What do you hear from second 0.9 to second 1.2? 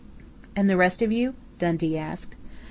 of